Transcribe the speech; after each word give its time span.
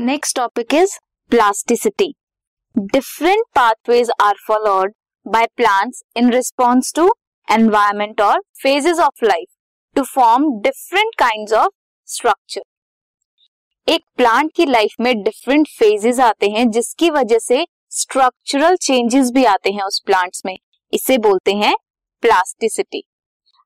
Next 0.00 0.36
topic 0.36 0.74
is 0.74 0.92
plasticity 1.30 2.06
different 2.76 3.44
pathways 3.54 4.10
are 4.20 4.34
followed 4.46 4.92
by 5.26 5.46
plants 5.56 6.02
in 6.16 6.30
response 6.32 6.92
to 6.96 7.04
environment 7.48 8.20
और 8.20 8.40
phases 8.62 8.98
of 8.98 9.24
life 9.24 9.46
to 9.96 10.02
form 10.04 10.50
different 10.60 11.14
kind 11.18 11.52
of 11.54 11.72
structure 12.08 12.62
एक 13.88 14.04
plant 14.16 14.50
की 14.56 14.66
life 14.66 14.94
में 15.00 15.22
different 15.22 15.68
phases 15.68 16.20
आते 16.20 16.48
हैं, 16.48 16.68
जिसकी 16.70 17.10
वजह 17.10 17.38
से 17.38 17.66
स्ट्रक्चरल 17.90 18.76
चेंजेस 18.76 19.30
भी 19.30 19.44
आते 19.44 19.70
हैं 19.70 19.82
उस 19.82 20.02
प्लांट्स 20.06 20.42
में। 20.46 20.56
इसे 20.92 21.18
बोलते 21.18 21.52
हैं 21.54 21.76
प्लास्टिसिटी 22.22 23.02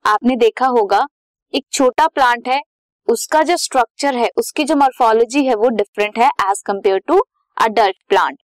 आपने 0.04 0.36
देखा 0.36 0.66
होगा, 0.68 1.06
एक 1.54 1.64
छोटा 1.72 2.06
प्लांट 2.06 2.48
है 2.48 2.60
उसका 3.08 3.42
जो 3.42 3.56
स्ट्रक्चर 3.56 4.14
है, 4.16 4.28
उसकी 4.36 4.64
जो 4.64 4.76
मॉर्फोलॉजी 4.76 5.44
है, 5.44 5.54
वो 5.54 5.68
डिफरेंट 5.70 6.18
है 6.18 6.28
as 6.42 6.62
compare 6.66 6.98
to 7.08 7.18
adult 7.56 7.96
plant 8.08 8.38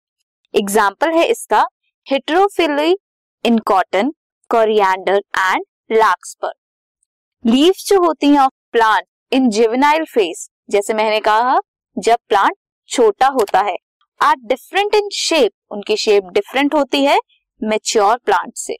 example 0.54 1.10
है 1.12 1.24
इसका 1.26 1.64
heterophylly 2.06 2.96
in 3.44 3.58
cotton 3.66 4.12
coriander 4.50 5.16
and 5.16 5.64
larkspur 5.92 6.52
leaves 7.44 7.86
जो 7.88 8.00
होती 8.02 8.26
हैं 8.26 8.38
of 8.40 8.52
plant 8.72 9.04
in 9.32 9.48
juvenile 9.50 10.04
phase 10.04 10.48
जैसे 10.70 10.94
मैंने 10.94 11.20
कहा, 11.20 11.58
जब 11.96 12.16
प्लांट 12.28 12.54
छोटा 12.90 13.26
होता 13.30 13.60
है 13.60 13.76
आर 14.20 14.34
डिफरेंट 14.46 14.94
इन 14.94 15.08
शेप 15.12 15.52
उनकी 15.72 15.96
शेप 15.96 16.30
डिफरेंट 16.34 16.74
होती 16.74 17.04
है 17.04 17.18
मेच्योर 17.60 18.16
प्लांट 18.24 18.52
से. 18.56 18.76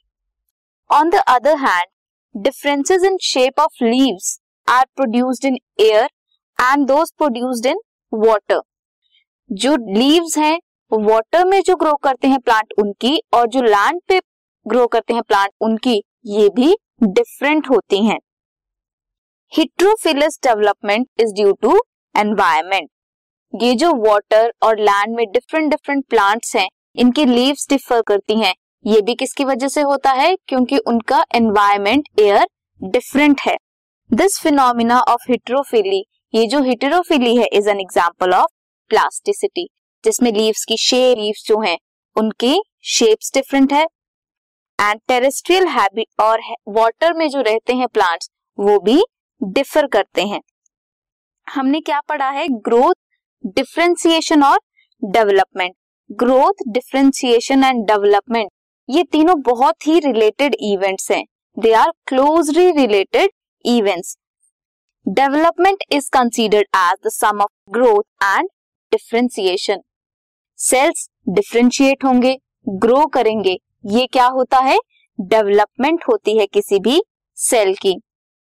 On 0.89 1.09
the 1.09 1.21
other 1.27 1.57
hand 1.59 2.43
differences 2.43 3.03
in 3.05 3.17
shape 3.23 3.59
of 3.59 3.83
leaves 3.83 4.39
are 4.69 4.85
produced 4.95 5.45
in 5.45 5.57
air 5.79 6.09
and 6.57 6.87
those 6.87 7.11
produced 7.17 7.65
in 7.65 7.79
water 8.13 8.61
जो 9.49 9.75
लीव्स 9.99 10.37
हैं 10.37 10.57
वाटर 10.91 11.45
में 11.45 11.61
जो 11.61 11.75
ग्रो 11.75 11.95
करते 11.95 12.27
हैं 12.27 12.39
प्लांट 12.39 12.73
उनकी 12.79 13.17
और 13.33 13.47
जो 13.47 13.61
लैंड 13.61 14.01
पे 14.07 14.19
ग्रो 14.65 14.85
करते 14.87 15.13
हैं 15.13 15.21
प्लांट 15.21 15.49
उनकी, 15.61 16.03
ये 16.25 16.49
भी 16.49 16.75
डिफरेंट 17.03 17.69
होती 17.69 18.05
हैं। 18.05 18.17
Heterophyllous 19.53 20.39
development 20.43 21.07
is 21.19 21.33
due 21.33 21.51
to 21.53 21.79
environment 22.15 22.89
ये 23.53 23.73
जो 23.73 23.93
वाटर 24.07 24.51
और 24.63 24.79
लैंड 24.79 25.15
में 25.15 25.25
डिफरेंट 25.31 25.69
डिफरेंट 25.71 26.05
प्लांट्स 26.09 26.55
हैं, 26.55 26.67
इनकी 26.95 27.25
लीव्स 27.25 27.67
डिफर 27.69 28.01
करती 28.01 28.39
हैं। 28.39 28.53
ये 28.85 29.01
भी 29.01 29.15
किसकी 29.15 29.45
वजह 29.45 29.67
से 29.67 29.81
होता 29.81 30.11
है? 30.11 30.35
क्योंकि 30.47 30.77
उनका 30.77 31.23
एनवायरमेंट 31.35 32.07
एयर 32.19 32.47
डिफरेंट 32.81 33.41
है। 33.41 33.57
दिस 34.09 34.39
फिनोमिना 34.41 34.99
ऑफ़ 35.01 35.23
हिट्रोफिली 35.29 36.03
ये 36.33 36.45
जो 36.47 36.61
हिट्रोफिली 36.63 37.35
है 37.35 37.45
is 37.53 37.69
an 37.69 37.79
example 37.79 38.33
of 38.33 38.51
plasticity 38.91 39.67
जिसमें 40.03 40.31
लीव्स 40.33 40.63
की 40.65 40.77
शेप 40.77 41.17
लीव्स 41.17 41.43
जो 41.47 41.59
हैं, 41.61 41.77
उनकी 42.15 42.61
शेप्स 42.89 43.31
डिफरेंट 43.33 43.73
है. 43.73 43.83
एंड 44.79 44.99
टेरेस्ट्रियल 45.07 45.67
हैबिट 45.67 46.21
और 46.21 46.41
वाटर 46.69 47.13
में 47.13 47.27
जो 47.29 47.41
रहते 47.41 47.73
हैं 47.73 47.87
प्लांट्स 47.87 48.29
वो 48.57 48.79
भी 48.79 49.01
डिफर 49.41 49.87
करते 49.87 50.21
हैं. 50.21 50.41
हमने 51.47 51.81
क्या 51.81 52.01
पढ़ा 52.09 52.29
है? 52.29 52.47
ग्रोथ 52.49 52.95
डिफ्रेंसिएशन 53.45 54.43
और 54.43 54.59
development 55.01 55.75
growth 56.09 56.69
differentiation 56.69 57.63
and 57.63 57.85
development 57.87 58.49
ये 58.89 59.03
तीनों 59.03 59.41
बहुत 59.43 59.87
ही 59.87 59.99
रिलेटेड 59.99 60.55
इवेंट्स 60.63 61.11
हैं. 61.11 61.23
They 61.57 61.73
are 61.75 61.91
closely 62.07 62.69
related 62.71 63.31
events 63.65 64.17
development 65.05 65.83
is 65.91 66.09
considered 66.13 66.67
as 66.75 67.07
the 67.07 67.09
sum 67.09 67.41
of 67.41 67.71
growth 67.71 68.23
and 68.23 68.49
differentiation 68.91 69.81
cells 70.59 71.09
differentiate 71.29 72.03
होंगे 72.05 72.37
ग्रो 72.69 73.05
करेंगे. 73.05 73.57
ये 73.85 74.05
क्या 74.07 74.25
होता 74.27 74.59
है? 74.59 74.77
डेवलपमेंट 75.19 76.03
होती 76.09 76.37
है 76.37 76.45
किसी 76.45 76.79
भी 76.79 77.01
सेल 77.37 77.73
की. 77.75 77.95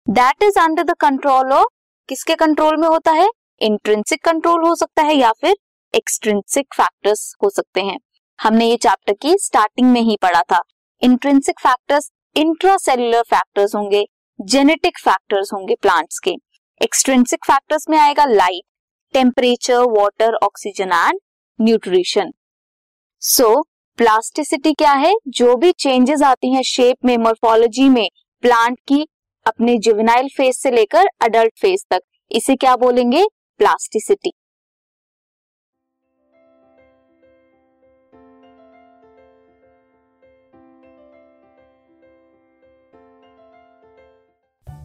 That 0.06 0.42
is 0.42 0.58
under 0.58 0.82
the 0.82 0.94
control 1.00 1.52
of 1.52 1.66
किसके 2.08 2.34
कंट्रोल 2.34 2.76
में 2.76 2.88
होता 2.88 3.12
है? 3.12 3.28
इंट्रेंसिक 3.60 4.24
कंट्रोल 4.24 4.66
हो 4.66 4.74
सकता 4.74 5.02
है 5.02 5.14
या 5.14 5.32
फिर 5.32 5.56
एक्सट्रेंसिक 5.94 6.66
फैक्टर्स 6.74 7.34
हो 7.42 7.50
सकते 7.50 7.80
हैं. 7.80 7.98
हमने 8.38 8.66
ये 8.66 8.76
चैप्टर 8.76 9.12
की 9.12 9.36
स्टार्टिंग 9.38 9.90
में 9.92 10.00
ही 10.00 10.16
पढ़ा 10.22 10.42
था. 10.42 10.60
इंट्रेंसिक 11.02 11.60
फैक्टर्स 11.60 12.10
इंट्रासेलुलर 12.36 13.22
फैक्टर्स 13.22 13.74
होंगे. 13.74 14.04
जेनेटिक 14.40 14.98
फैक्टर्स 14.98 15.52
होंगे 15.52 15.74
प्लांट्स 15.74 16.18
के। 16.18 16.30
एक्सट्रेंसिक 16.80 17.44
फैक्टर्स 17.44 17.88
में 17.90 17.96
आएगा 17.98 18.24
light 18.24 18.62
temperature 19.14 19.84
water 19.90 20.34
oxygen 20.34 20.92
and 20.92 21.18
nutrition 21.58 22.32
so 23.22 23.62
plasticity 23.98 24.72
क्या 24.72 24.92
है? 24.92 25.14
जो 25.28 25.56
भी 25.56 25.72
चेंजेस 25.72 26.22
आती 26.22 26.52
हैं 26.52 26.62
शेप 26.62 27.04
में 27.04 27.16
मोर्फोलॉजी 27.18 27.88
में 27.88 28.08
प्लांट 28.42 28.78
की 28.88 29.06
अपने 29.46 29.76
जुवेनाइल 29.78 30.28
फ़ेज़ 30.36 30.56
से 30.56 30.70
लेकर 30.70 31.08
अडल्ट 31.20 31.58
फ़ेज़ 31.60 31.84
तक, 31.90 32.00
इसे 32.30 32.56
क्या 32.56 32.76
बोलेंगे? 32.76 33.24
Plasticity 33.60 34.32